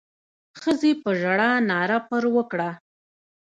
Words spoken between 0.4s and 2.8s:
ښځې په ژړا ناره پر وکړه.